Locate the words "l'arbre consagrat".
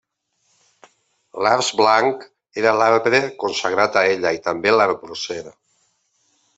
2.79-4.03